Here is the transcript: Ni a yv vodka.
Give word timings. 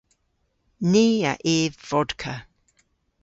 Ni 0.91 1.03
a 1.31 1.33
yv 1.53 1.73
vodka. 1.89 2.35